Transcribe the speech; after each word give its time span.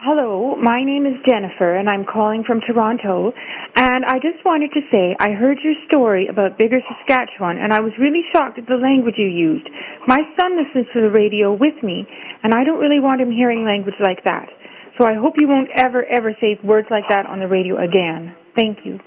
Hello, 0.00 0.54
my 0.54 0.84
name 0.84 1.06
is 1.06 1.18
Jennifer, 1.26 1.74
and 1.74 1.88
I'm 1.88 2.06
calling 2.06 2.44
from 2.46 2.60
Toronto. 2.62 3.32
And 3.74 4.04
I 4.06 4.22
just 4.22 4.38
wanted 4.46 4.70
to 4.78 4.80
say 4.94 5.16
I 5.18 5.30
heard 5.34 5.58
your 5.58 5.74
story 5.90 6.28
about 6.30 6.56
Biggar 6.56 6.78
Saskatchewan, 6.86 7.58
and 7.58 7.72
I 7.72 7.80
was 7.80 7.90
really 7.98 8.22
shocked 8.32 8.60
at 8.60 8.68
the 8.68 8.78
language 8.78 9.16
you 9.18 9.26
used. 9.26 9.66
My 10.06 10.22
son 10.38 10.54
listens 10.54 10.86
to 10.94 11.00
the 11.00 11.10
radio 11.10 11.52
with 11.52 11.82
me, 11.82 12.06
and 12.44 12.54
I 12.54 12.62
don't 12.62 12.78
really 12.78 13.00
want 13.00 13.20
him 13.20 13.32
hearing 13.32 13.64
language 13.64 13.98
like 13.98 14.22
that. 14.22 14.46
So 14.98 15.04
I 15.04 15.18
hope 15.18 15.34
you 15.36 15.48
won't 15.48 15.70
ever, 15.74 16.06
ever 16.06 16.30
say 16.40 16.60
words 16.62 16.86
like 16.92 17.08
that 17.08 17.26
on 17.26 17.40
the 17.40 17.48
radio 17.48 17.82
again. 17.82 18.36
Thank 18.54 18.86
you. 18.86 19.00